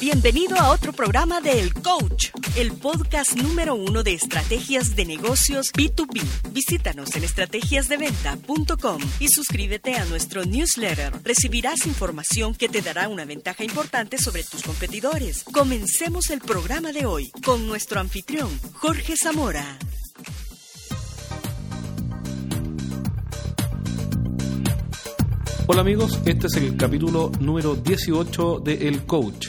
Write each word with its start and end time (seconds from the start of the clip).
Bienvenido 0.00 0.56
a 0.56 0.70
otro 0.70 0.92
programa 0.92 1.40
de 1.40 1.58
El 1.58 1.74
Coach, 1.74 2.28
el 2.56 2.70
podcast 2.70 3.34
número 3.34 3.74
uno 3.74 4.04
de 4.04 4.14
estrategias 4.14 4.94
de 4.94 5.04
negocios 5.04 5.72
B2B. 5.72 6.22
Visítanos 6.52 7.16
en 7.16 7.24
estrategiasdeventa.com 7.24 9.02
y 9.18 9.28
suscríbete 9.28 9.96
a 9.96 10.04
nuestro 10.04 10.44
newsletter. 10.44 11.14
Recibirás 11.24 11.84
información 11.84 12.54
que 12.54 12.68
te 12.68 12.80
dará 12.80 13.08
una 13.08 13.24
ventaja 13.24 13.64
importante 13.64 14.18
sobre 14.18 14.44
tus 14.44 14.62
competidores. 14.62 15.42
Comencemos 15.42 16.30
el 16.30 16.42
programa 16.42 16.92
de 16.92 17.04
hoy 17.04 17.32
con 17.44 17.66
nuestro 17.66 17.98
anfitrión, 17.98 18.50
Jorge 18.74 19.16
Zamora. 19.16 19.78
Hola 25.66 25.80
amigos, 25.80 26.20
este 26.24 26.46
es 26.46 26.56
el 26.56 26.76
capítulo 26.76 27.32
número 27.40 27.74
18 27.74 28.60
de 28.60 28.88
El 28.88 29.04
Coach. 29.04 29.48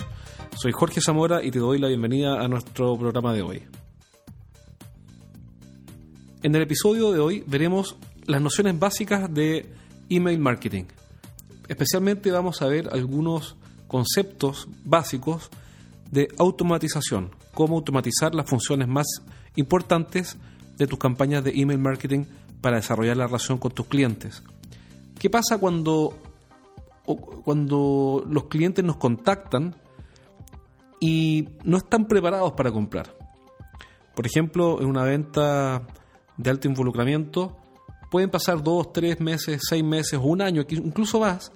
Soy 0.62 0.74
Jorge 0.74 1.00
Zamora 1.00 1.42
y 1.42 1.52
te 1.52 1.60
doy 1.60 1.80
la 1.80 1.88
bienvenida 1.88 2.44
a 2.44 2.50
nuestro 2.50 2.98
programa 2.98 3.34
de 3.34 3.42
hoy. 3.42 3.64
En 6.44 6.54
el 6.54 6.62
episodio 6.62 7.14
de 7.14 7.20
hoy 7.22 7.46
veremos 7.48 7.96
las 8.26 8.42
nociones 8.42 8.78
básicas 8.78 9.34
de 9.34 9.72
email 10.10 10.38
marketing. 10.38 10.84
Especialmente 11.70 12.30
vamos 12.32 12.62
a 12.62 12.68
ver 12.68 12.90
algunos 12.92 13.56
conceptos 13.88 14.68
básicos 14.84 15.50
de 16.12 16.28
automatización, 16.38 17.32
cómo 17.54 17.78
automatizar 17.78 18.36
las 18.36 18.50
funciones 18.50 18.90
más 18.90 19.08
importantes 19.56 20.36
de 20.78 20.88
tus 20.88 21.00
campañas 21.00 21.42
de 21.42 21.52
email 21.52 21.80
marketing 21.80 22.26
para 22.60 22.76
desarrollar 22.76 23.16
la 23.16 23.28
relación 23.28 23.60
con 23.60 23.72
tus 23.72 23.86
clientes. 23.86 24.44
¿Qué 25.20 25.30
pasa 25.30 25.58
cuando, 25.58 26.18
cuando 27.46 28.26
los 28.30 28.44
clientes 28.48 28.84
nos 28.84 28.98
contactan 28.98 29.74
y 31.00 31.50
no 31.64 31.78
están 31.78 32.06
preparados 32.06 32.54
para 32.54 32.72
comprar? 32.72 33.16
Por 34.16 34.26
ejemplo, 34.26 34.82
en 34.82 34.88
una 34.88 35.04
venta 35.04 35.88
de 36.38 36.50
alto 36.50 36.68
involucramiento 36.68 37.58
pueden 38.10 38.30
pasar 38.30 38.64
dos, 38.64 38.92
tres 38.92 39.20
meses, 39.20 39.62
seis 39.68 39.84
meses 39.84 40.14
o 40.14 40.24
un 40.24 40.42
año, 40.42 40.66
incluso 40.70 41.20
más, 41.20 41.52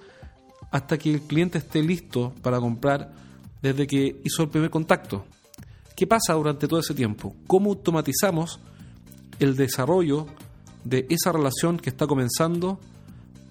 hasta 0.70 0.96
que 0.98 1.14
el 1.14 1.22
cliente 1.22 1.58
esté 1.58 1.82
listo 1.82 2.32
para 2.42 2.60
comprar 2.60 3.12
desde 3.60 3.86
que 3.86 4.20
hizo 4.24 4.42
el 4.42 4.48
primer 4.48 4.70
contacto. 4.70 5.24
¿Qué 5.96 6.06
pasa 6.06 6.34
durante 6.34 6.66
todo 6.66 6.80
ese 6.80 6.94
tiempo? 6.94 7.34
¿Cómo 7.46 7.70
automatizamos 7.70 8.58
el 9.38 9.56
desarrollo 9.56 10.26
de 10.84 11.06
esa 11.08 11.32
relación 11.32 11.78
que 11.78 11.90
está 11.90 12.06
comenzando 12.06 12.80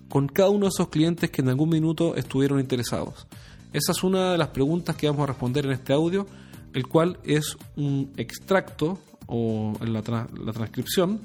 con 0.09 0.27
cada 0.27 0.49
uno 0.49 0.65
de 0.65 0.69
esos 0.69 0.89
clientes 0.89 1.31
que 1.31 1.41
en 1.41 1.49
algún 1.49 1.69
minuto 1.69 2.15
estuvieron 2.15 2.59
interesados? 2.59 3.27
Esa 3.73 3.91
es 3.91 4.03
una 4.03 4.33
de 4.33 4.37
las 4.37 4.49
preguntas 4.49 4.95
que 4.95 5.07
vamos 5.07 5.23
a 5.23 5.27
responder 5.27 5.65
en 5.65 5.71
este 5.71 5.93
audio, 5.93 6.27
el 6.73 6.87
cual 6.87 7.17
es 7.23 7.57
un 7.75 8.13
extracto 8.17 8.99
o 9.25 9.73
la 9.81 10.03
transcripción 10.03 11.21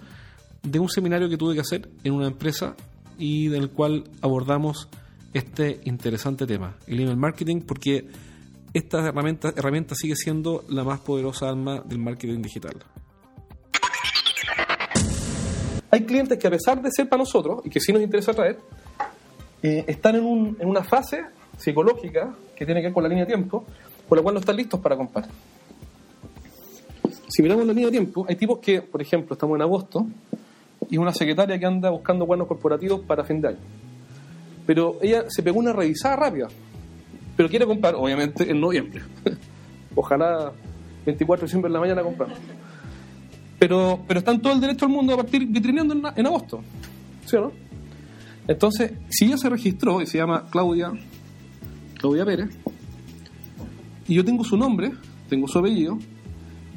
de 0.63 0.79
un 0.79 0.89
seminario 0.89 1.29
que 1.29 1.37
tuve 1.37 1.55
que 1.55 1.61
hacer 1.61 1.91
en 2.05 2.15
una 2.15 2.27
empresa 2.27 2.75
y 3.19 3.49
del 3.49 3.69
cual 3.69 4.05
abordamos 4.23 4.89
este 5.35 5.81
interesante 5.85 6.47
tema, 6.47 6.77
el 6.87 7.01
email 7.01 7.19
marketing, 7.19 7.61
porque 7.61 8.09
esta 8.73 9.07
herramienta, 9.07 9.53
herramienta 9.55 9.95
sigue 9.95 10.17
siendo 10.17 10.65
la 10.71 10.85
más 10.85 11.01
poderosa 11.01 11.51
arma 11.51 11.81
del 11.81 11.99
marketing 11.99 12.41
digital. 12.41 12.77
Hay 15.91 16.05
clientes 16.05 16.39
que 16.39 16.47
a 16.47 16.51
pesar 16.51 16.81
de 16.81 16.91
ser 16.91 17.11
para 17.11 17.21
nosotros, 17.21 17.61
y 17.65 17.69
que 17.69 17.81
sí 17.81 17.93
nos 17.93 18.01
interesa 18.01 18.33
traer, 18.33 18.59
eh, 19.63 19.85
están 19.87 20.17
en, 20.17 20.25
un, 20.25 20.57
en 20.61 20.69
una 20.69 20.83
fase 20.83 21.25
psicológica 21.59 22.35
que 22.57 22.65
tiene 22.65 22.81
que 22.81 22.87
ver 22.87 22.95
con 22.95 23.03
la 23.03 23.09
línea 23.09 23.25
de 23.25 23.35
tiempo, 23.35 23.65
por 24.09 24.17
la 24.17 24.23
cual 24.23 24.35
no 24.35 24.41
están 24.41 24.57
listos 24.57 24.81
para 24.81 24.97
comprar. 24.97 25.27
Si 27.29 27.43
miramos 27.43 27.67
la 27.67 27.73
línea 27.73 27.87
de 27.87 27.93
tiempo, 27.93 28.25
hay 28.29 28.37
tipos 28.37 28.59
que, 28.59 28.81
por 28.81 29.03
ejemplo, 29.03 29.35
estamos 29.35 29.57
en 29.57 29.63
agosto 29.63 30.07
y 30.89 30.97
una 30.97 31.13
secretaria 31.13 31.59
que 31.59 31.67
anda 31.67 31.91
buscando 31.91 32.25
buenos 32.25 32.47
corporativos 32.47 33.01
para 33.01 33.25
fin 33.25 33.41
de 33.41 33.49
año. 33.49 33.59
Pero 34.67 34.99
ella 35.03 35.25
se 35.29 35.43
pegó 35.43 35.59
una 35.59 35.73
revisada 35.73 36.17
rápida, 36.17 36.49
pero 37.37 37.49
quiere 37.49 37.67
comprar, 37.67 37.95
obviamente, 37.95 38.51
en 38.51 38.61
noviembre. 38.61 39.03
Ojalá 39.95 40.53
24 41.05 41.43
de 41.43 41.47
diciembre 41.47 41.69
en 41.69 41.73
la 41.75 41.81
mañana 41.81 42.03
comprar. 42.03 42.31
Pero, 43.59 44.01
pero 44.07 44.21
están 44.21 44.41
todo 44.41 44.53
el 44.53 44.61
derecho 44.61 44.85
al 44.85 44.93
mundo 44.93 45.15
a 45.15 45.17
partir 45.17 45.47
vitrineando 45.47 45.95
en, 45.95 46.03
en 46.17 46.27
agosto. 46.27 46.61
¿Sí 47.27 47.37
o 47.37 47.41
no? 47.41 47.53
Entonces, 48.47 48.93
si 49.11 49.27
ella 49.27 49.37
se 49.37 49.51
registró 49.51 50.01
y 50.01 50.07
se 50.07 50.19
llama 50.19 50.47
Claudia, 50.51 50.93
Claudia 51.99 52.25
Pérez, 52.25 52.51
y 54.07 54.15
yo 54.15 54.25
tengo 54.25 54.43
su 54.43 54.57
nombre, 54.57 54.93
tengo 55.29 55.47
su 55.47 55.59
apellido, 55.59 55.99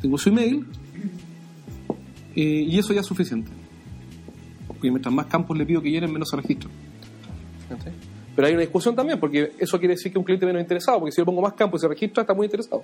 tengo 0.02 0.18
su 0.18 0.30
email, 0.30 0.68
eh, 2.36 2.66
y 2.68 2.78
eso 2.78 2.94
ya 2.94 3.00
es 3.00 3.06
suficiente. 3.06 3.50
Porque 4.68 4.90
mientras 4.90 5.14
más 5.14 5.28
campos 5.28 5.58
le 5.58 5.66
pido 5.66 5.82
que 5.82 5.90
llenen, 5.90 6.12
menos 6.12 6.30
se 6.30 6.36
registro. 6.36 6.70
Pero 8.36 8.48
hay 8.48 8.54
una 8.54 8.62
discusión 8.62 8.96
también, 8.96 9.20
porque 9.20 9.54
eso 9.60 9.78
quiere 9.80 9.96
decir 9.96 10.12
que 10.12 10.18
un 10.18 10.26
cliente 10.26 10.46
menos 10.46 10.62
interesado, 10.62 11.00
porque 11.00 11.12
si 11.12 11.22
yo 11.22 11.26
pongo 11.26 11.42
más 11.42 11.54
campos 11.54 11.80
y 11.80 11.82
se 11.84 11.88
registra, 11.88 12.22
está 12.22 12.34
muy 12.34 12.46
interesado. 12.46 12.84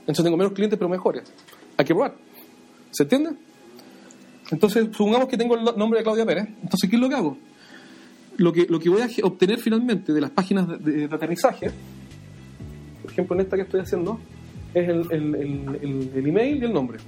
Entonces 0.00 0.24
tengo 0.24 0.36
menos 0.36 0.52
clientes, 0.52 0.78
pero 0.78 0.88
mejores. 0.88 1.24
Hay 1.76 1.84
que 1.84 1.94
probar. 1.94 2.14
¿Se 2.90 3.02
entiende? 3.02 3.30
Entonces, 4.50 4.88
supongamos 4.92 5.28
que 5.28 5.36
tengo 5.36 5.56
el 5.56 5.64
nombre 5.76 5.98
de 5.98 6.04
Claudia 6.04 6.26
Pérez. 6.26 6.48
Entonces, 6.62 6.88
¿qué 6.88 6.96
es 6.96 7.02
lo 7.02 7.08
que 7.08 7.14
hago? 7.14 7.36
Lo 8.36 8.52
que, 8.52 8.66
lo 8.68 8.80
que 8.80 8.88
voy 8.88 9.02
a 9.02 9.08
obtener 9.22 9.58
finalmente 9.58 10.12
de 10.12 10.20
las 10.20 10.30
páginas 10.30 10.66
de, 10.68 11.06
de 11.06 11.14
aterrizaje, 11.14 11.70
por 13.02 13.12
ejemplo, 13.12 13.36
en 13.36 13.42
esta 13.42 13.56
que 13.56 13.62
estoy 13.62 13.80
haciendo, 13.80 14.18
es 14.74 14.88
el, 14.88 15.06
el, 15.12 16.10
el, 16.14 16.26
email 16.26 16.62
y 16.62 16.64
el 16.64 16.72
nombre. 16.72 16.98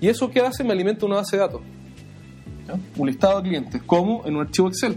Y 0.00 0.08
eso 0.08 0.30
que 0.30 0.40
hace 0.40 0.64
me 0.64 0.72
alimenta 0.72 1.04
una 1.04 1.16
base 1.16 1.36
de 1.36 1.42
datos. 1.42 1.60
Un 2.96 3.06
listado 3.06 3.42
de 3.42 3.48
clientes, 3.48 3.82
como 3.82 4.24
en 4.24 4.36
un 4.36 4.42
archivo 4.42 4.68
Excel. 4.68 4.96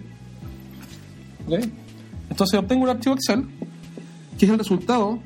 Entonces 2.30 2.60
obtengo 2.60 2.84
un 2.84 2.90
archivo 2.90 3.16
Excel, 3.16 3.46
que 4.38 4.46
es 4.46 4.52
el 4.52 4.58
resultado 4.58 5.20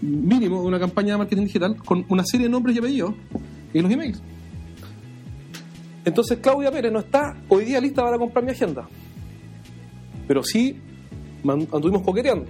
mínimo 0.00 0.62
de 0.62 0.66
una 0.66 0.80
campaña 0.80 1.12
de 1.12 1.18
marketing 1.18 1.44
digital 1.44 1.76
con 1.76 2.04
una 2.08 2.24
serie 2.24 2.46
de 2.46 2.50
nombres 2.50 2.74
y 2.74 2.78
apellidos 2.78 3.14
y 3.72 3.80
los 3.80 3.90
emails. 3.90 4.20
Entonces 6.04 6.38
Claudia 6.38 6.70
Pérez 6.70 6.92
no 6.92 7.00
está 7.00 7.36
hoy 7.48 7.64
día 7.64 7.80
lista 7.80 8.02
para 8.02 8.18
comprar 8.18 8.44
mi 8.44 8.50
agenda. 8.50 8.86
Pero 10.26 10.42
sí 10.42 10.76
anduvimos 11.46 12.02
coqueteando. 12.02 12.46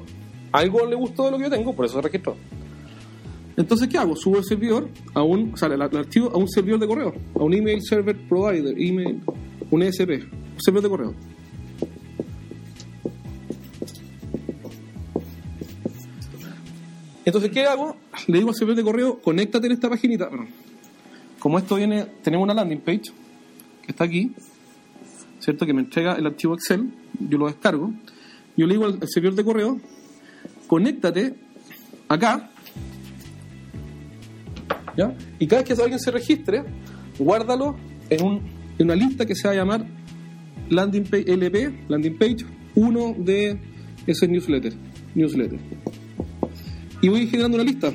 Algo 0.53 0.87
le 0.87 0.95
gustó 0.95 1.25
de 1.25 1.31
lo 1.33 1.39
que 1.39 1.45
yo 1.45 1.51
tengo, 1.51 1.75
por 1.75 1.85
eso 1.85 1.97
se 1.97 2.03
registró. 2.03 2.37
Entonces, 3.57 3.89
¿qué 3.89 3.99
hago? 3.99 4.17
Subo 4.17 4.39
el 4.39 4.45
servidor 4.45 4.89
a 5.15 5.23
un, 5.23 5.55
o 5.61 5.67
el, 5.67 5.83
archivo 5.83 6.31
a 6.33 6.37
un 6.37 6.49
servidor 6.49 6.81
de 6.81 6.87
correo, 6.87 7.15
a 7.35 7.43
un 7.43 7.55
email 7.55 7.81
server 7.83 8.17
provider, 8.29 8.75
email, 8.77 9.21
un 9.71 9.83
ESP, 9.83 10.11
un 10.11 10.61
servidor 10.61 10.83
de 10.83 10.89
correo. 10.89 11.15
Entonces, 17.25 17.51
¿qué 17.51 17.65
hago? 17.65 17.97
Le 18.27 18.39
digo 18.39 18.51
al 18.51 18.55
servidor 18.55 18.77
de 18.77 18.83
correo, 18.83 19.21
conéctate 19.21 19.67
en 19.67 19.73
esta 19.73 19.89
paginita. 19.89 20.29
Como 21.39 21.59
esto 21.59 21.77
viene, 21.77 22.06
tenemos 22.23 22.45
una 22.45 22.55
landing 22.55 22.81
page 22.81 23.12
que 23.83 23.93
está 23.93 24.05
aquí, 24.05 24.33
¿cierto? 25.39 25.65
Que 25.65 25.73
me 25.73 25.83
entrega 25.83 26.15
el 26.15 26.27
archivo 26.27 26.55
Excel, 26.55 26.91
yo 27.21 27.39
lo 27.39 27.47
descargo. 27.47 27.93
Yo 28.57 28.67
le 28.67 28.75
digo 28.75 28.87
al, 28.87 28.99
servidor 29.09 29.35
de 29.35 29.45
correo, 29.45 29.81
conéctate 30.67 31.35
acá, 32.09 32.51
¿ya? 34.97 35.17
Y 35.39 35.47
cada 35.47 35.63
vez 35.63 35.75
que 35.75 35.83
alguien 35.83 35.99
se 35.99 36.11
registre, 36.11 36.63
guárdalo 37.19 37.77
en, 38.11 38.23
un, 38.23 38.43
en 38.79 38.87
una 38.87 38.95
lista 38.95 39.27
que 39.27 39.35
se 39.35 39.49
va 39.49 39.55
a 39.55 39.57
llamar 39.57 39.85
landing 40.69 41.05
page, 41.05 41.33
LP, 41.33 41.87
landing 41.89 42.17
page 42.17 42.47
1 42.75 43.17
de 43.19 43.59
ese 44.07 44.29
newsletter. 44.29 44.73
newsletter 45.15 45.59
y 47.05 47.09
voy 47.11 47.27
generando 47.27 47.57
una 47.57 47.65
lista. 47.65 47.93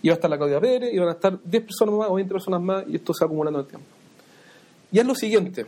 Y 0.00 0.08
va 0.08 0.14
a 0.14 0.14
estar 0.14 0.30
la 0.30 0.36
Claudia 0.36 0.60
Pérez, 0.60 0.94
y 0.94 0.98
van 0.98 1.08
a 1.08 1.12
estar 1.12 1.36
10 1.42 1.64
personas 1.64 1.96
más 1.96 2.08
o 2.10 2.14
20 2.14 2.32
personas 2.32 2.62
más, 2.62 2.84
y 2.86 2.94
esto 2.94 3.12
se 3.12 3.24
va 3.24 3.26
acumulando 3.26 3.58
el 3.58 3.66
tiempo. 3.66 3.86
Y 4.92 5.00
es 5.00 5.04
lo 5.04 5.16
siguiente, 5.16 5.66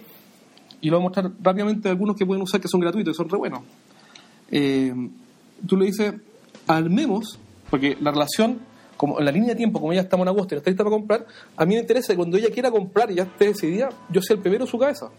y 0.81 0.89
lo 0.89 0.97
voy 0.97 1.03
a 1.03 1.09
mostrar 1.09 1.31
rápidamente 1.43 1.89
algunos 1.89 2.17
que 2.17 2.25
pueden 2.25 2.43
usar 2.43 2.61
que 2.61 2.69
son 2.69 2.81
gratuitos 2.81 3.15
y 3.15 3.17
son 3.17 3.29
re 3.29 3.39
buenos. 3.39 3.61
Eh, 4.51 4.93
tú 5.67 5.77
le 5.77 5.87
dices, 5.87 6.15
armemos, 6.67 7.39
porque 7.69 7.97
la 8.01 8.11
relación, 8.11 8.61
como 8.97 9.19
en 9.19 9.25
la 9.25 9.33
línea 9.33 9.51
de 9.51 9.57
tiempo, 9.57 9.81
como 9.81 9.93
ya 9.93 10.01
estamos 10.01 10.25
en 10.25 10.29
agosto 10.29 10.55
y 10.55 10.57
no 10.57 10.59
está 10.59 10.71
lista 10.71 10.85
para 10.85 10.97
comprar, 10.97 11.27
a 11.57 11.65
mí 11.65 11.75
me 11.75 11.81
interesa 11.81 12.13
que 12.13 12.17
cuando 12.17 12.37
ella 12.37 12.51
quiera 12.51 12.71
comprar 12.71 13.11
y 13.11 13.17
ya 13.17 13.25
esté 13.25 13.47
decidida, 13.47 13.91
yo 14.09 14.21
sea 14.23 14.37
el 14.37 14.43
primero 14.43 14.65
en 14.65 14.71
su 14.71 14.79
cabeza. 14.79 15.11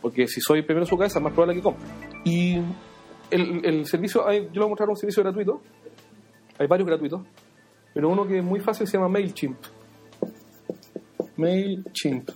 Porque 0.00 0.26
si 0.26 0.40
soy 0.40 0.60
el 0.60 0.64
primero 0.64 0.84
en 0.84 0.88
su 0.88 0.96
cabeza, 0.96 1.18
es 1.18 1.22
más 1.22 1.32
probable 1.32 1.56
que 1.56 1.62
compre. 1.62 1.84
Y 2.24 2.56
el, 3.30 3.64
el, 3.64 3.86
servicio, 3.86 4.24
yo 4.30 4.40
le 4.40 4.58
voy 4.58 4.64
a 4.64 4.68
mostrar 4.68 4.88
un 4.88 4.96
servicio 4.96 5.22
gratuito, 5.22 5.60
hay 6.58 6.66
varios 6.66 6.86
gratuitos, 6.86 7.22
pero 7.94 8.08
uno 8.08 8.26
que 8.26 8.38
es 8.38 8.44
muy 8.44 8.60
fácil 8.60 8.86
se 8.86 8.96
llama 8.96 9.08
MailChimp. 9.08 9.58
MailChimp. 11.36 12.30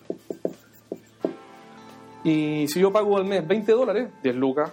Y 2.29 2.67
si 2.67 2.81
yo 2.81 2.93
pago 2.93 3.17
al 3.17 3.25
mes 3.25 3.47
20 3.47 3.71
dólares, 3.71 4.09
10 4.21 4.35
lucas, 4.35 4.73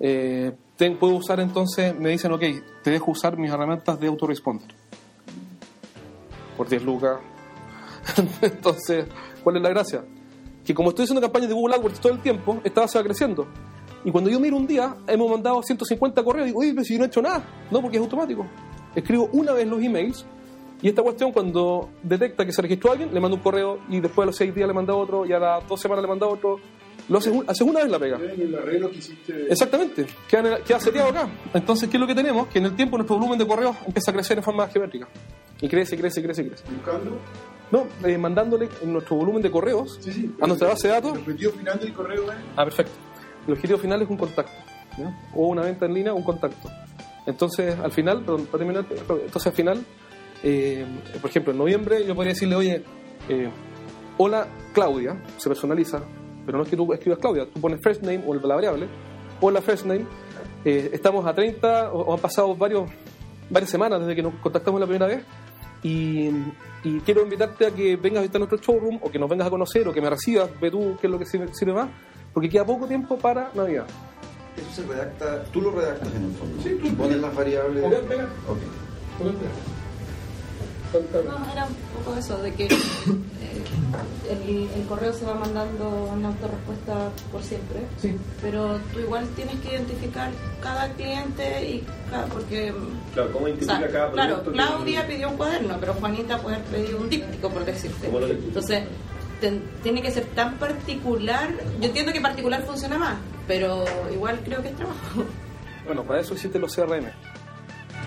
eh, 0.00 0.50
ten- 0.76 0.96
puedo 0.96 1.16
usar 1.16 1.40
entonces, 1.40 1.94
me 1.98 2.08
dicen, 2.08 2.32
ok, 2.32 2.42
te 2.82 2.90
dejo 2.90 3.10
usar 3.10 3.36
mis 3.36 3.50
herramientas 3.52 4.00
de 4.00 4.06
autoresponder. 4.06 4.68
Por 6.56 6.68
10 6.70 6.82
lucas. 6.84 7.18
entonces, 8.40 9.06
¿cuál 9.44 9.56
es 9.58 9.62
la 9.62 9.68
gracia? 9.68 10.04
Que 10.64 10.72
como 10.72 10.88
estoy 10.88 11.04
haciendo 11.04 11.20
campañas 11.20 11.48
de 11.48 11.54
Google 11.54 11.74
AdWords 11.74 12.00
todo 12.00 12.12
el 12.14 12.20
tiempo, 12.20 12.60
esta 12.64 12.80
base 12.80 12.98
va 12.98 13.04
creciendo. 13.04 13.46
Y 14.02 14.10
cuando 14.10 14.30
yo 14.30 14.40
miro 14.40 14.56
un 14.56 14.66
día, 14.66 14.96
hemos 15.06 15.30
mandado 15.30 15.62
150 15.62 16.24
correos 16.24 16.46
y 16.46 16.48
digo, 16.48 16.60
oye, 16.60 16.72
pero 16.72 16.84
si 16.84 16.94
yo 16.94 16.98
no 17.00 17.04
he 17.04 17.08
hecho 17.08 17.20
nada. 17.20 17.44
No, 17.70 17.82
porque 17.82 17.98
es 17.98 18.02
automático. 18.02 18.46
Escribo 18.94 19.28
una 19.32 19.52
vez 19.52 19.66
los 19.68 19.82
emails 19.82 20.24
y 20.82 20.88
esta 20.88 21.02
cuestión 21.02 21.32
cuando 21.32 21.88
detecta 22.02 22.44
que 22.44 22.52
se 22.52 22.60
registró 22.60 22.92
alguien, 22.92 23.14
le 23.14 23.20
mando 23.20 23.36
un 23.36 23.42
correo 23.42 23.78
y 23.88 24.00
después 24.00 24.24
a 24.24 24.26
los 24.26 24.36
6 24.36 24.54
días 24.54 24.66
le 24.68 24.74
manda 24.74 24.94
otro 24.94 25.24
y 25.24 25.32
a 25.32 25.38
las 25.38 25.66
2 25.68 25.80
semanas 25.80 26.02
le 26.02 26.08
manda 26.08 26.26
otro. 26.26 26.58
Lo 27.08 27.18
haces, 27.18 27.32
un- 27.32 27.44
haces 27.48 27.62
una 27.62 27.80
vez 27.80 27.90
la 27.90 27.98
pega. 27.98 28.16
El 28.18 28.54
arreglo 28.54 28.90
que 28.90 28.98
hiciste. 28.98 29.46
Exactamente, 29.50 30.06
queda, 30.28 30.58
queda 30.62 30.78
seteado 30.80 31.08
acá. 31.08 31.28
Entonces, 31.54 31.88
¿qué 31.88 31.96
es 31.96 32.00
lo 32.00 32.06
que 32.06 32.14
tenemos? 32.14 32.46
Que 32.48 32.58
en 32.58 32.66
el 32.66 32.76
tiempo 32.76 32.96
nuestro 32.96 33.16
volumen 33.16 33.38
de 33.38 33.46
correos 33.46 33.76
empieza 33.86 34.10
a 34.10 34.14
crecer 34.14 34.36
en 34.38 34.44
forma 34.44 34.68
geométrica. 34.68 35.08
Y 35.60 35.68
crece, 35.68 35.96
crece, 35.96 36.22
crece, 36.22 36.46
crece. 36.48 36.64
Buscando. 36.70 37.18
No, 37.70 37.86
eh, 38.06 38.18
mandándole 38.18 38.68
nuestro 38.84 39.16
volumen 39.16 39.40
de 39.42 39.50
correos 39.50 39.98
Sí, 40.00 40.12
sí. 40.12 40.34
a 40.40 40.46
nuestra 40.46 40.68
base 40.68 40.88
de 40.88 40.94
datos. 40.94 41.12
El 41.14 41.18
objetivo 41.20 41.52
final 41.52 41.78
del 41.80 41.92
correo 41.92 42.22
es. 42.30 42.38
Ah, 42.56 42.64
perfecto. 42.64 42.92
El 43.46 43.52
objetivo 43.54 43.78
final 43.78 44.02
es 44.02 44.10
un 44.10 44.16
contacto. 44.16 44.52
¿ya? 44.98 45.18
O 45.34 45.48
una 45.48 45.62
venta 45.62 45.86
en 45.86 45.94
línea, 45.94 46.12
un 46.12 46.22
contacto. 46.22 46.68
Entonces, 47.26 47.78
al 47.78 47.90
final, 47.92 48.20
perdón, 48.20 48.46
para 48.46 48.58
terminar, 48.58 48.84
entonces 48.90 49.46
al 49.46 49.52
final, 49.52 49.84
eh, 50.42 50.84
por 51.20 51.30
ejemplo, 51.30 51.52
en 51.52 51.58
noviembre 51.58 52.04
yo 52.06 52.14
podría 52.14 52.32
decirle, 52.32 52.54
oye, 52.56 52.82
eh, 53.28 53.48
hola 54.18 54.46
Claudia, 54.72 55.22
se 55.38 55.48
personaliza, 55.48 56.02
pero 56.46 56.58
no 56.58 56.64
es 56.64 56.70
que 56.70 56.76
tú 56.76 56.92
escribas 56.92 57.18
Claudia, 57.18 57.46
tú 57.52 57.60
pones 57.60 57.80
first 57.82 58.02
name 58.02 58.22
o 58.26 58.34
la 58.34 58.54
variable, 58.54 58.88
hola 59.40 59.60
first 59.62 59.84
name, 59.86 60.06
eh, 60.64 60.90
estamos 60.92 61.26
a 61.26 61.34
30 61.34 61.92
o, 61.92 62.00
o 62.02 62.14
han 62.14 62.20
pasado 62.20 62.54
varios, 62.56 62.90
varias 63.50 63.70
semanas 63.70 64.00
desde 64.00 64.14
que 64.16 64.22
nos 64.22 64.34
contactamos 64.36 64.80
la 64.80 64.86
primera 64.86 65.06
vez 65.06 65.24
y, 65.82 66.28
y 66.84 67.00
quiero 67.04 67.22
invitarte 67.22 67.66
a 67.66 67.70
que 67.70 67.96
vengas 67.96 68.18
a 68.18 68.22
visitar 68.22 68.40
nuestro 68.40 68.58
showroom 68.58 68.98
o 69.02 69.10
que 69.10 69.18
nos 69.18 69.28
vengas 69.28 69.46
a 69.46 69.50
conocer 69.50 69.86
o 69.88 69.92
que 69.92 70.00
me 70.00 70.08
recibas, 70.10 70.48
ve 70.60 70.70
tú 70.70 70.96
qué 71.00 71.06
es 71.06 71.10
lo 71.10 71.18
que 71.18 71.26
sirve, 71.26 71.48
sirve 71.54 71.72
más, 71.74 71.88
porque 72.32 72.48
queda 72.48 72.64
poco 72.64 72.86
tiempo 72.86 73.18
para 73.18 73.50
Navidad. 73.54 73.86
Eso 74.56 74.82
se 74.82 74.86
redacta, 74.88 75.44
tú 75.44 75.60
lo 75.62 75.70
redactas 75.70 76.14
en 76.14 76.24
el 76.24 76.32
fondo. 76.32 76.62
Sí, 76.62 76.78
tú- 76.82 76.94
pones 76.96 77.16
las 77.18 77.34
variables. 77.34 77.84
Ok, 77.84 78.08
venga. 78.08 78.24
Ok. 78.48 78.58
No, 80.92 81.52
era 81.52 81.64
un 81.66 81.74
poco 82.04 82.18
eso, 82.18 82.38
de 82.42 82.52
que 82.54 82.64
eh, 82.66 82.70
el, 84.30 84.68
el 84.74 84.86
correo 84.88 85.12
se 85.12 85.24
va 85.24 85.34
mandando 85.34 85.88
una 86.12 86.28
autorrespuesta 86.28 87.10
por 87.30 87.42
siempre, 87.42 87.80
Sí. 88.00 88.16
pero 88.40 88.78
tú 88.92 89.00
igual 89.00 89.26
tienes 89.36 89.56
que 89.60 89.72
identificar 89.72 90.30
cada 90.62 90.88
cliente 90.92 91.64
y 91.68 91.84
cada, 92.10 92.26
porque... 92.26 92.72
Claro, 93.14 93.32
¿cómo 93.32 93.44
o 93.44 93.48
identifica 93.48 93.78
sea, 93.78 93.88
cada 93.90 94.10
claro, 94.12 94.42
que- 94.44 94.50
Claudia 94.52 95.06
pidió 95.06 95.30
un 95.30 95.36
cuaderno, 95.36 95.76
pero 95.80 95.94
Juanita 95.94 96.38
puede 96.38 96.56
haber 96.56 96.68
pedido 96.68 96.98
un 96.98 97.08
díptico, 97.08 97.48
por 97.50 97.64
decirte. 97.64 98.06
¿Cómo 98.06 98.20
lo 98.20 98.26
lectura? 98.28 98.48
Entonces, 98.48 98.82
tiene 99.82 100.02
que 100.02 100.10
ser 100.10 100.24
tan 100.34 100.56
particular. 100.58 101.50
Yo 101.80 101.86
entiendo 101.86 102.12
que 102.12 102.20
particular 102.20 102.62
funciona 102.64 102.96
más, 102.98 103.16
pero 103.48 103.84
igual 104.12 104.40
creo 104.44 104.62
que 104.62 104.68
es 104.68 104.76
trabajo. 104.76 105.24
Bueno, 105.84 106.04
para 106.04 106.20
eso 106.20 106.34
existen 106.34 106.60
los 106.60 106.74
CRM. 106.76 107.06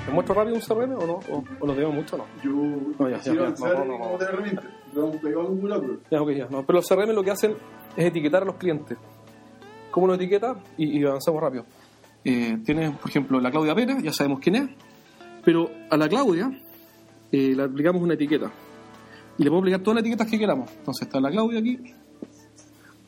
¿Me 0.07 0.13
muestro 0.13 0.35
rápido 0.35 0.55
un 0.55 0.61
CRM 0.61 0.93
o 0.97 1.07
no? 1.07 1.19
¿O, 1.29 1.43
o 1.59 1.67
lo 1.67 1.73
debemos 1.73 1.95
mucho 1.95 2.15
o 2.15 2.19
no? 2.19 2.25
Yo 2.43 2.51
No, 2.99 3.09
ya, 3.09 3.17
ya, 3.17 3.23
quiero 3.23 3.39
ya, 3.39 3.45
avanzar 3.47 3.77
no, 3.79 3.85
no, 3.85 3.97
no. 3.97 4.05
Ya, 6.11 6.21
ok, 6.21 6.29
ya. 6.31 6.47
No, 6.49 6.65
pero 6.65 6.79
los 6.79 6.87
CRM 6.87 7.11
lo 7.11 7.23
que 7.23 7.31
hacen 7.31 7.55
es 7.95 8.05
etiquetar 8.05 8.43
a 8.43 8.45
los 8.45 8.55
clientes. 8.55 8.97
¿Cómo 9.91 10.07
lo 10.07 10.13
etiqueta? 10.15 10.55
Y, 10.77 10.99
y 10.99 11.05
avanzamos 11.05 11.41
rápido. 11.41 11.65
Eh, 12.23 12.57
tienes, 12.65 12.91
por 12.97 13.09
ejemplo, 13.09 13.39
la 13.39 13.51
Claudia 13.51 13.75
Pérez, 13.75 14.01
ya 14.01 14.11
sabemos 14.11 14.39
quién 14.39 14.55
es, 14.55 14.69
pero 15.43 15.69
a 15.89 15.95
la 15.95 16.09
Claudia 16.09 16.49
eh, 17.31 17.53
le 17.55 17.63
aplicamos 17.63 18.01
una 18.01 18.15
etiqueta. 18.15 18.51
Y 19.37 19.43
le 19.43 19.49
podemos 19.49 19.63
aplicar 19.63 19.81
todas 19.81 19.95
las 19.95 20.01
etiquetas 20.01 20.31
que 20.31 20.39
queramos. 20.39 20.71
Entonces 20.71 21.07
está 21.07 21.19
la 21.19 21.29
Claudia 21.29 21.59
aquí. 21.59 21.79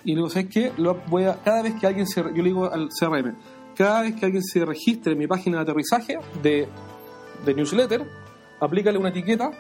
Y 0.04 0.14
luego, 0.14 0.30
¿sabes 0.30 0.50
qué? 0.50 0.72
Lo 0.78 0.96
voy 1.08 1.24
a, 1.24 1.36
cada 1.44 1.64
vez 1.64 1.76
que 1.80 1.88
alguien 1.88 2.06
se. 2.06 2.22
Yo 2.22 2.30
le 2.32 2.44
digo 2.44 2.72
al 2.72 2.90
CRM, 2.90 3.36
cada 3.78 4.02
vez 4.02 4.16
que 4.16 4.26
alguien 4.26 4.44
se 4.44 4.66
registre 4.66 5.14
en 5.14 5.20
mi 5.20 5.28
página 5.28 5.58
de 5.58 5.64
aterrizaje 5.64 6.18
de, 6.42 6.68
newsletter, 7.46 8.06
aplícale 8.60 8.98
una 8.98 9.10
etiqueta, 9.10 9.52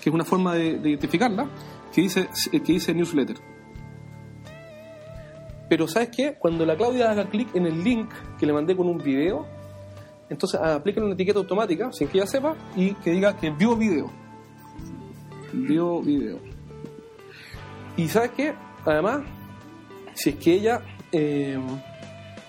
que 0.00 0.10
es 0.10 0.14
una 0.14 0.24
forma 0.24 0.54
de, 0.54 0.78
de 0.78 0.90
identificarla, 0.90 1.48
que 1.94 2.02
dice, 2.02 2.28
que 2.50 2.72
dice 2.72 2.92
newsletter. 2.92 3.36
Pero 5.68 5.88
¿sabes 5.88 6.10
qué? 6.14 6.36
Cuando 6.38 6.64
la 6.66 6.76
Claudia 6.76 7.10
haga 7.10 7.28
clic 7.28 7.54
en 7.54 7.66
el 7.66 7.82
link 7.82 8.10
que 8.38 8.46
le 8.46 8.52
mandé 8.52 8.76
con 8.76 8.88
un 8.88 8.98
video, 8.98 9.46
entonces 10.28 10.60
aplícale 10.60 11.06
una 11.06 11.14
etiqueta 11.14 11.38
automática, 11.38 11.92
sin 11.92 12.08
que 12.08 12.18
ella 12.18 12.26
sepa, 12.26 12.56
y 12.74 12.94
que 12.94 13.10
diga 13.10 13.36
que 13.36 13.50
vio 13.50 13.76
video. 13.76 14.10
Vio 15.52 16.02
video. 16.02 16.38
Y 17.96 18.08
¿sabes 18.08 18.32
qué? 18.32 18.54
Además, 18.84 19.22
si 20.14 20.30
es 20.30 20.36
que 20.36 20.54
ella, 20.54 20.82
eh, 21.12 21.58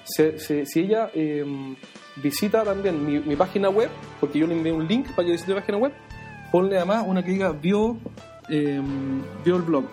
se- 0.07 0.39
se- 0.39 0.65
si 0.65 0.79
ella 0.81 1.11
eh, 1.13 1.45
visita 2.15 2.63
también 2.63 3.05
mi, 3.05 3.35
página 3.35 3.69
web, 3.69 3.89
porque 4.19 4.39
yo 4.39 4.47
le 4.47 4.53
envié 4.55 4.71
un 4.71 4.87
link 4.87 5.07
para 5.11 5.25
que 5.25 5.33
visite 5.33 5.53
mi 5.53 5.59
página 5.59 5.77
web, 5.77 5.93
ponle 6.51 6.77
además 6.77 7.03
una 7.07 7.23
que 7.23 7.31
diga 7.31 7.51
vio, 7.51 7.97
vio 8.49 9.55
el 9.55 9.61
blog. 9.61 9.85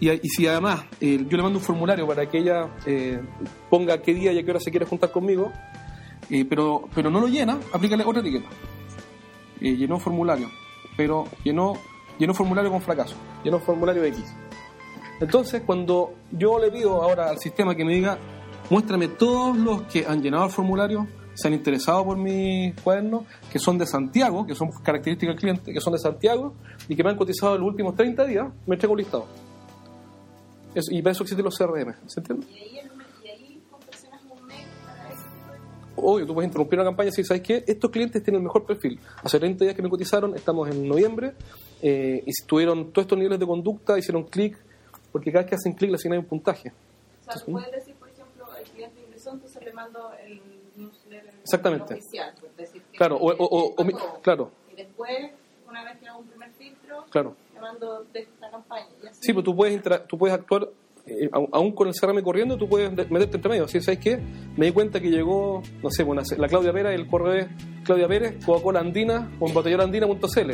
Y, 0.00 0.08
si 0.30 0.46
además 0.46 0.84
yo 1.00 1.36
le 1.36 1.42
mando 1.42 1.58
un 1.58 1.64
formulario 1.64 2.06
para 2.06 2.24
que 2.24 2.38
ella 2.38 2.68
eh, 2.86 3.20
ponga 3.68 4.00
qué 4.00 4.14
día 4.14 4.32
y 4.32 4.38
a 4.38 4.42
qué 4.42 4.50
hora 4.50 4.60
se 4.60 4.70
quiere 4.70 4.86
juntar 4.86 5.10
conmigo, 5.12 5.52
eh, 6.30 6.46
pero, 6.48 6.88
pero 6.94 7.10
no 7.10 7.20
lo 7.20 7.28
llena, 7.28 7.58
aplícale 7.72 8.04
otra 8.04 8.22
etiqueta. 8.22 8.48
Eh, 9.60 9.76
llenó 9.76 9.98
formulario, 9.98 10.48
pero 10.96 11.26
llenó, 11.44 11.74
llenó 12.18 12.32
formulario 12.32 12.70
con 12.70 12.80
fracaso, 12.80 13.14
llenó 13.44 13.58
formulario 13.60 14.02
X. 14.04 14.24
Entonces, 15.20 15.62
cuando 15.66 16.14
yo 16.32 16.58
le 16.58 16.70
pido 16.70 17.02
ahora 17.02 17.28
al 17.30 17.38
sistema 17.38 17.74
que 17.74 17.84
me 17.84 17.94
diga, 17.94 18.18
muéstrame 18.70 19.08
todos 19.08 19.56
los 19.56 19.82
que 19.82 20.06
han 20.06 20.22
llenado 20.22 20.46
el 20.46 20.50
formulario, 20.50 21.06
se 21.34 21.48
han 21.48 21.54
interesado 21.54 22.04
por 22.04 22.16
mis 22.16 22.74
cuadernos, 22.80 23.24
que 23.52 23.58
son 23.58 23.78
de 23.78 23.86
Santiago, 23.86 24.46
que 24.46 24.54
son 24.54 24.70
características 24.82 25.34
del 25.34 25.40
cliente, 25.40 25.72
que 25.72 25.80
son 25.80 25.92
de 25.92 25.98
Santiago 25.98 26.54
y 26.88 26.96
que 26.96 27.04
me 27.04 27.10
han 27.10 27.16
cotizado 27.16 27.54
en 27.54 27.60
los 27.60 27.70
últimos 27.70 27.94
30 27.94 28.24
días, 28.26 28.46
me 28.66 28.74
entrega 28.74 28.92
un 28.92 28.98
listado. 28.98 29.26
Eso- 30.74 30.92
y 30.92 31.02
para 31.02 31.12
eso 31.12 31.22
existen 31.24 31.44
los 31.44 31.56
CRM, 31.56 31.94
¿se 32.06 32.20
entiende? 32.20 32.46
Y 32.50 32.54
ahí, 32.54 32.78
el, 32.78 32.90
y 33.24 33.28
ahí 33.28 33.62
confeccionas 33.70 34.22
un 34.24 34.46
mail 34.46 34.66
para 34.86 35.08
eso. 35.12 35.22
Obvio, 35.96 36.26
tú 36.26 36.34
puedes 36.34 36.48
interrumpir 36.48 36.78
una 36.78 36.88
campaña 36.88 37.10
si 37.10 37.24
sabes 37.24 37.42
que 37.42 37.64
estos 37.66 37.90
clientes 37.90 38.22
tienen 38.22 38.40
el 38.40 38.44
mejor 38.44 38.64
perfil. 38.64 38.98
Hace 39.22 39.38
30 39.38 39.64
días 39.64 39.74
que 39.76 39.82
me 39.82 39.88
cotizaron, 39.90 40.34
estamos 40.36 40.68
en 40.70 40.86
noviembre, 40.88 41.34
eh, 41.82 42.22
y 42.26 42.30
tuvieron 42.46 42.92
todos 42.92 43.04
estos 43.04 43.18
niveles 43.18 43.38
de 43.40 43.46
conducta, 43.46 43.98
hicieron 43.98 44.24
clic, 44.24 44.56
porque 45.12 45.30
cada 45.32 45.42
vez 45.44 45.50
que 45.50 45.54
hacen 45.56 45.72
clic 45.72 45.90
le 45.90 45.96
asignan 45.96 46.18
un 46.20 46.24
puntaje. 46.26 46.70
O 46.70 47.32
sea, 47.32 47.34
tú 47.44 47.52
puedes 47.52 47.70
decir, 47.72 47.94
por 47.96 48.08
ejemplo, 48.08 48.46
el 48.56 48.64
cliente 48.70 49.00
ingresó, 49.06 49.30
entonces 49.32 49.62
le 49.64 49.72
mando 49.72 50.10
el 50.24 50.40
newsletter 50.76 51.34
Exactamente. 51.42 51.94
oficial. 51.94 52.34
Pues, 52.40 52.56
decir, 52.56 52.82
que 52.90 52.96
Claro, 52.98 53.16
o, 53.16 53.30
o- 53.32 53.74
o- 53.76 53.84
mi- 53.84 53.92
claro, 54.22 54.50
Y 54.72 54.76
después, 54.76 55.30
una 55.68 55.84
vez 55.84 55.98
que 55.98 56.08
hago 56.08 56.18
un 56.20 56.26
primer 56.26 56.50
filtro, 56.52 57.04
claro. 57.10 57.36
le 57.54 57.60
mando 57.60 58.04
de 58.12 58.20
esta 58.20 58.50
campaña. 58.50 58.86
Y 59.02 59.06
así. 59.06 59.18
Sí, 59.22 59.32
pues 59.32 59.44
tú 59.44 59.54
puedes, 59.54 59.80
tú 60.08 60.16
puedes 60.18 60.34
actuar, 60.34 60.68
eh, 61.06 61.28
aún 61.52 61.72
con 61.72 61.88
el 61.88 61.94
CRM 61.94 62.22
corriendo, 62.22 62.56
tú 62.56 62.68
puedes 62.68 62.94
de- 62.94 63.04
meterte 63.06 63.36
entre 63.36 63.50
medio. 63.50 63.64
Así, 63.64 63.80
¿sabes 63.80 64.00
qué? 64.00 64.18
Me 64.56 64.66
di 64.66 64.72
cuenta 64.72 65.00
que 65.00 65.08
llegó, 65.10 65.62
no 65.82 65.90
sé, 65.90 66.02
bueno, 66.02 66.22
la 66.36 66.48
Claudia 66.48 66.72
Pérez, 66.72 66.94
el 66.94 67.06
correo 67.06 67.34
es 67.34 67.46
Claudia 67.84 68.08
Pérez, 68.08 68.44
Coca-Cola 68.44 68.80
Andina, 68.80 69.30
o 69.40 69.46
en 69.48 69.54
botellolandina.cl. 69.54 70.50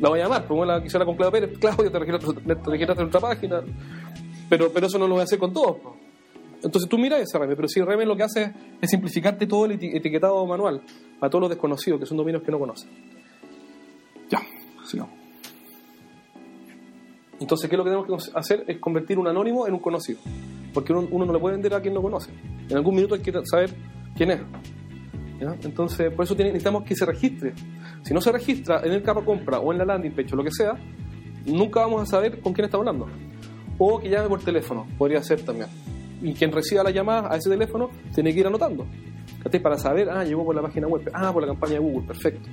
La 0.00 0.08
voy 0.10 0.20
a 0.20 0.24
llamar, 0.24 0.46
pues 0.46 0.56
bueno, 0.56 0.72
la 0.74 0.82
quisiera 0.82 1.04
con 1.06 1.16
Claudia 1.16 1.40
Pérez, 1.40 1.58
Claudia, 1.58 1.90
te 1.90 1.98
registraste, 1.98 2.40
te 2.42 2.70
registraste 2.70 3.02
en 3.02 3.08
otra 3.08 3.20
página. 3.20 3.62
Pero, 4.48 4.70
pero 4.72 4.86
eso 4.86 4.98
no 4.98 5.06
lo 5.06 5.14
voy 5.14 5.22
a 5.22 5.24
hacer 5.24 5.38
con 5.38 5.52
todos. 5.52 5.76
pues. 5.82 5.94
Entonces 6.62 6.88
tú 6.88 6.98
miras 6.98 7.20
ese 7.20 7.38
CRM, 7.38 7.54
pero 7.56 7.68
si 7.68 7.80
CRM 7.80 8.04
lo 8.06 8.16
que 8.16 8.22
hace 8.24 8.52
es 8.80 8.90
simplificarte 8.90 9.46
todo 9.46 9.66
el 9.66 9.78
eti- 9.78 9.94
etiquetado 9.94 10.44
manual 10.46 10.82
para 11.18 11.30
todos 11.30 11.42
los 11.42 11.50
desconocidos, 11.50 11.98
que 12.00 12.06
son 12.06 12.16
dominios 12.16 12.42
que 12.42 12.50
no 12.50 12.58
conocen. 12.58 12.90
Ya, 14.30 14.40
sigamos. 14.84 15.12
Entonces, 17.38 17.68
¿qué 17.68 17.76
es 17.76 17.78
lo 17.78 17.84
que 17.84 17.90
tenemos 17.90 18.30
que 18.30 18.38
hacer? 18.38 18.64
Es 18.66 18.78
convertir 18.78 19.18
un 19.18 19.28
anónimo 19.28 19.66
en 19.66 19.74
un 19.74 19.80
conocido. 19.80 20.18
Porque 20.72 20.92
uno, 20.92 21.06
uno 21.10 21.26
no 21.26 21.32
le 21.34 21.38
puede 21.38 21.54
vender 21.56 21.74
a 21.74 21.80
quien 21.80 21.94
no 21.94 22.02
conoce. 22.02 22.30
En 22.68 22.76
algún 22.76 22.94
minuto 22.94 23.14
hay 23.14 23.20
que 23.20 23.32
saber 23.44 23.74
quién 24.16 24.30
es. 24.30 24.40
Entonces, 25.40 26.12
por 26.12 26.24
eso 26.24 26.34
necesitamos 26.34 26.84
que 26.84 26.94
se 26.94 27.04
registre. 27.04 27.52
Si 28.02 28.14
no 28.14 28.20
se 28.20 28.32
registra 28.32 28.80
en 28.84 28.92
el 28.92 29.02
carro 29.02 29.24
compra 29.24 29.58
o 29.58 29.72
en 29.72 29.78
la 29.78 29.84
landing 29.84 30.12
page 30.12 30.32
o 30.32 30.36
lo 30.36 30.44
que 30.44 30.50
sea, 30.50 30.74
nunca 31.44 31.80
vamos 31.80 32.02
a 32.02 32.06
saber 32.06 32.40
con 32.40 32.52
quién 32.52 32.66
estamos 32.66 32.86
hablando. 32.86 33.08
O 33.78 34.00
que 34.00 34.08
llame 34.08 34.28
por 34.28 34.40
teléfono, 34.40 34.86
podría 34.96 35.22
ser 35.22 35.42
también. 35.42 35.68
Y 36.22 36.32
quien 36.32 36.50
reciba 36.50 36.82
la 36.82 36.90
llamada 36.90 37.32
a 37.32 37.36
ese 37.36 37.50
teléfono 37.50 37.90
tiene 38.14 38.32
que 38.32 38.40
ir 38.40 38.46
anotando. 38.46 38.86
Para 39.62 39.78
saber, 39.78 40.10
ah, 40.10 40.24
llegó 40.24 40.44
por 40.44 40.56
la 40.56 40.62
página 40.62 40.88
web, 40.88 41.08
ah, 41.14 41.32
por 41.32 41.42
la 41.42 41.48
campaña 41.48 41.74
de 41.74 41.78
Google, 41.78 42.06
perfecto. 42.06 42.48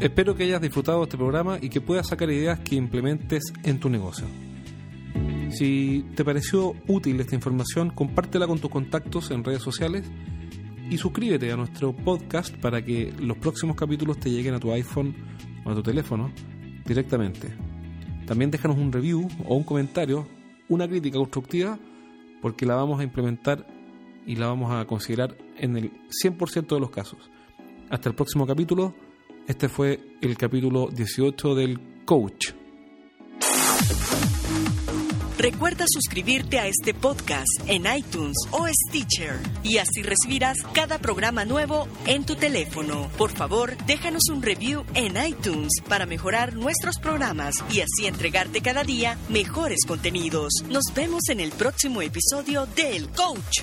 Espero 0.00 0.34
que 0.34 0.44
hayas 0.44 0.60
disfrutado 0.60 0.98
de 0.98 1.04
este 1.04 1.16
programa 1.16 1.58
y 1.60 1.68
que 1.68 1.80
puedas 1.80 2.08
sacar 2.08 2.30
ideas 2.30 2.60
que 2.60 2.74
implementes 2.74 3.52
en 3.64 3.78
tu 3.78 3.90
negocio. 3.90 4.26
Si 5.50 6.04
te 6.14 6.24
pareció 6.24 6.74
útil 6.88 7.20
esta 7.20 7.34
información, 7.34 7.90
compártela 7.90 8.46
con 8.46 8.58
tus 8.58 8.70
contactos 8.70 9.30
en 9.30 9.44
redes 9.44 9.62
sociales 9.62 10.04
y 10.90 10.98
suscríbete 10.98 11.50
a 11.52 11.56
nuestro 11.56 11.94
podcast 11.94 12.54
para 12.56 12.84
que 12.84 13.12
los 13.18 13.38
próximos 13.38 13.76
capítulos 13.76 14.18
te 14.18 14.30
lleguen 14.30 14.54
a 14.54 14.60
tu 14.60 14.72
iPhone 14.72 15.14
o 15.64 15.70
a 15.70 15.74
tu 15.74 15.82
teléfono 15.82 16.32
directamente. 16.84 17.48
También 18.26 18.50
déjanos 18.50 18.76
un 18.76 18.92
review 18.92 19.28
o 19.46 19.56
un 19.56 19.64
comentario, 19.64 20.26
una 20.68 20.88
crítica 20.88 21.18
constructiva, 21.18 21.78
porque 22.42 22.66
la 22.66 22.74
vamos 22.74 23.00
a 23.00 23.04
implementar 23.04 23.66
y 24.26 24.36
la 24.36 24.48
vamos 24.48 24.72
a 24.72 24.84
considerar 24.84 25.36
en 25.56 25.76
el 25.76 25.92
100% 26.22 26.74
de 26.74 26.80
los 26.80 26.90
casos. 26.90 27.30
Hasta 27.88 28.08
el 28.08 28.14
próximo 28.14 28.46
capítulo. 28.46 28.94
Este 29.46 29.68
fue 29.68 30.00
el 30.20 30.36
capítulo 30.36 30.88
18 30.88 31.54
del 31.54 32.04
Coach. 32.04 32.65
Recuerda 35.46 35.84
suscribirte 35.86 36.58
a 36.58 36.66
este 36.66 36.92
podcast 36.92 37.46
en 37.68 37.84
iTunes 37.96 38.36
o 38.50 38.66
Stitcher 38.66 39.38
y 39.62 39.78
así 39.78 40.02
recibirás 40.02 40.58
cada 40.74 40.98
programa 40.98 41.44
nuevo 41.44 41.86
en 42.04 42.26
tu 42.26 42.34
teléfono. 42.34 43.08
Por 43.16 43.30
favor, 43.30 43.76
déjanos 43.86 44.24
un 44.28 44.42
review 44.42 44.84
en 44.94 45.14
iTunes 45.24 45.70
para 45.88 46.04
mejorar 46.04 46.56
nuestros 46.56 46.98
programas 46.98 47.54
y 47.70 47.78
así 47.78 48.08
entregarte 48.08 48.60
cada 48.60 48.82
día 48.82 49.16
mejores 49.28 49.84
contenidos. 49.86 50.52
Nos 50.68 50.82
vemos 50.96 51.28
en 51.28 51.38
el 51.38 51.52
próximo 51.52 52.02
episodio 52.02 52.66
del 52.66 53.08
Coach. 53.10 53.62